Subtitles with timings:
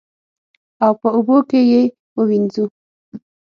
[0.83, 1.81] او په اوبو کې یې
[2.17, 2.65] ووینځو.